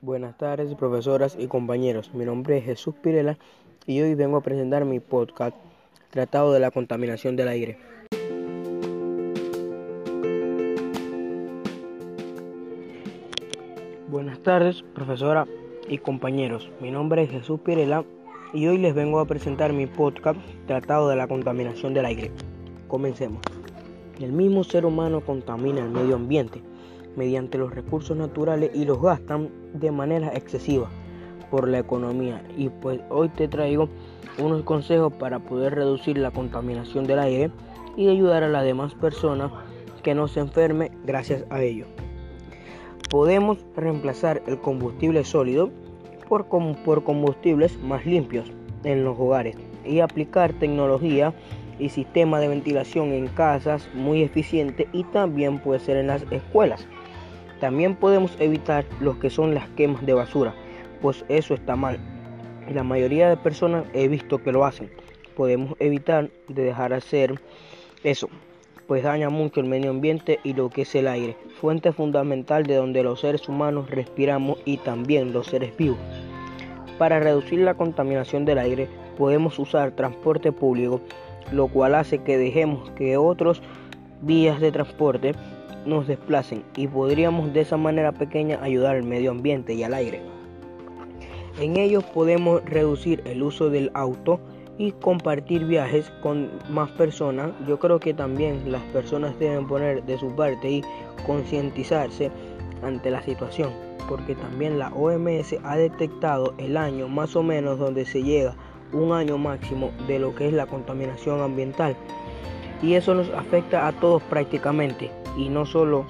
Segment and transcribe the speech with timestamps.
[0.00, 2.14] Buenas tardes, profesoras y compañeros.
[2.14, 3.36] Mi nombre es Jesús Pirela
[3.84, 5.56] y hoy vengo a presentar mi podcast
[6.10, 7.78] Tratado de la Contaminación del Aire.
[14.08, 15.46] Buenas tardes, profesora
[15.88, 16.70] y compañeros.
[16.80, 18.04] Mi nombre es Jesús Pirela
[18.52, 22.30] y hoy les vengo a presentar mi podcast Tratado de la Contaminación del Aire.
[22.86, 23.42] Comencemos.
[24.20, 26.62] El mismo ser humano contamina el medio ambiente
[27.16, 30.88] mediante los recursos naturales y los gastan de manera excesiva
[31.50, 32.42] por la economía.
[32.56, 33.88] Y pues hoy te traigo
[34.38, 37.50] unos consejos para poder reducir la contaminación del aire
[37.96, 39.50] y ayudar a las demás personas
[40.02, 41.86] que no se enfermen gracias a ello.
[43.10, 45.70] Podemos reemplazar el combustible sólido
[46.28, 46.46] por,
[46.84, 48.52] por combustibles más limpios
[48.84, 51.34] en los hogares y aplicar tecnología
[51.78, 56.86] y sistema de ventilación en casas muy eficiente y también puede ser en las escuelas.
[57.60, 60.54] También podemos evitar lo que son las quemas de basura,
[61.00, 61.98] pues eso está mal.
[62.72, 64.90] La mayoría de personas he visto que lo hacen.
[65.36, 67.40] Podemos evitar de dejar hacer
[68.04, 68.28] eso,
[68.86, 72.76] pues daña mucho el medio ambiente y lo que es el aire, fuente fundamental de
[72.76, 75.98] donde los seres humanos respiramos y también los seres vivos.
[76.98, 81.00] Para reducir la contaminación del aire podemos usar transporte público,
[81.52, 83.62] lo cual hace que dejemos que otros
[84.22, 85.34] vías de transporte
[85.86, 90.20] nos desplacen y podríamos de esa manera pequeña ayudar al medio ambiente y al aire.
[91.60, 94.38] En ellos podemos reducir el uso del auto
[94.78, 97.50] y compartir viajes con más personas.
[97.66, 100.84] Yo creo que también las personas deben poner de su parte y
[101.26, 102.30] concientizarse
[102.82, 103.72] ante la situación,
[104.08, 108.54] porque también la OMS ha detectado el año más o menos donde se llega
[108.92, 111.96] un año máximo de lo que es la contaminación ambiental
[112.82, 115.10] y eso nos afecta a todos prácticamente.
[115.36, 116.06] Y no solo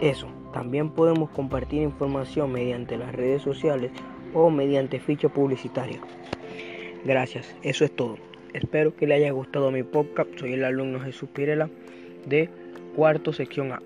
[0.00, 3.90] eso, también podemos compartir información mediante las redes sociales
[4.34, 6.00] o mediante ficha publicitaria.
[7.04, 8.16] Gracias, eso es todo.
[8.52, 10.30] Espero que le haya gustado mi podcast.
[10.38, 11.68] Soy el alumno Jesús Pirela
[12.26, 12.48] de
[12.94, 13.82] cuarto sección A.